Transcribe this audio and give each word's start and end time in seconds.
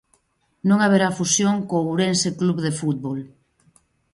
Non 0.69 0.79
haberá 0.81 1.09
fusión 1.19 1.55
co 1.69 1.75
Ourense 1.89 2.29
Club 2.39 2.57
de 2.65 2.71
Fútbol. 2.79 3.19